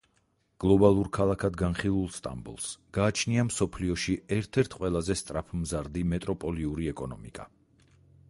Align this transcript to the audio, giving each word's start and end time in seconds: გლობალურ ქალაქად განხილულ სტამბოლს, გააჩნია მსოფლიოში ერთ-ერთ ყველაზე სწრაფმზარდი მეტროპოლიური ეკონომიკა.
გლობალურ 0.63 1.09
ქალაქად 1.17 1.57
განხილულ 1.61 2.07
სტამბოლს, 2.15 2.69
გააჩნია 2.97 3.45
მსოფლიოში 3.49 4.15
ერთ-ერთ 4.37 4.75
ყველაზე 4.79 5.19
სწრაფმზარდი 5.21 6.03
მეტროპოლიური 6.15 6.91
ეკონომიკა. 6.97 7.47